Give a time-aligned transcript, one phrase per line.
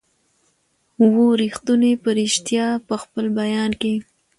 [1.13, 3.95] وو ریښتونی په ریشتیا په خپل بیان کي